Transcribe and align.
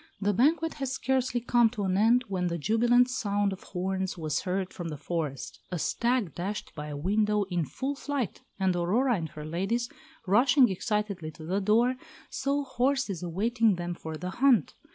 The 0.19 0.33
banquet 0.33 0.73
had 0.73 0.87
scarcely 0.87 1.39
come 1.39 1.69
to 1.69 1.83
an 1.83 1.95
end 1.95 2.23
when 2.27 2.47
the 2.47 2.57
jubilant 2.57 3.07
sound 3.07 3.53
of 3.53 3.61
horns 3.61 4.17
was 4.17 4.39
heard 4.41 4.73
from 4.73 4.87
the 4.87 4.97
forest. 4.97 5.59
A 5.71 5.77
stag 5.77 6.33
dashed 6.33 6.73
by 6.73 6.87
a 6.87 6.97
window 6.97 7.43
in 7.51 7.65
full 7.65 7.93
flight, 7.93 8.41
and 8.59 8.75
Aurora 8.75 9.13
and 9.17 9.29
her 9.29 9.45
ladies, 9.45 9.89
rushing 10.25 10.69
excitedly 10.69 11.29
to 11.29 11.43
the 11.45 11.61
door, 11.61 11.97
saw 12.31 12.63
horses 12.63 13.21
awaiting 13.21 13.75
them 13.75 13.93
for 13.93 14.17
the 14.17 14.31
hunt. 14.31 14.73